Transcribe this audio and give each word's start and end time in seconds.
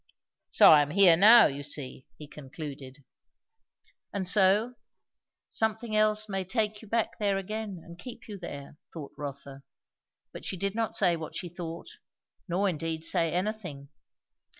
"So 0.49 0.71
I 0.71 0.81
am 0.81 0.89
here 0.89 1.15
now, 1.15 1.45
you 1.45 1.61
see." 1.61 2.07
he 2.17 2.27
concluded. 2.27 3.03
And 4.11 4.27
so, 4.27 4.73
something 5.51 5.95
else 5.95 6.27
may 6.27 6.43
take 6.43 6.81
you 6.81 6.87
back 6.87 7.11
again, 7.21 7.79
and 7.85 7.99
keep 7.99 8.27
you 8.27 8.39
there! 8.39 8.77
thought 8.91 9.11
Rotha; 9.15 9.61
but 10.33 10.43
she 10.43 10.57
did 10.57 10.73
not 10.73 10.95
say 10.95 11.15
what 11.15 11.35
she 11.35 11.49
thought, 11.49 11.99
nor 12.47 12.67
indeed 12.67 13.03
say 13.03 13.31
anything. 13.31 13.89